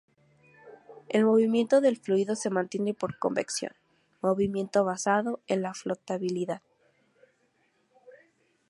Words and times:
El 1.09 1.25
movimiento 1.25 1.79
del 1.79 1.95
fluido 1.95 2.35
se 2.35 2.49
mantiene 2.49 2.95
por 2.95 3.19
convección 3.19 3.73
—movimiento 4.19 4.83
basado 4.83 5.41
en 5.45 5.61
la 5.61 5.75
flotabilidad—. 5.75 6.63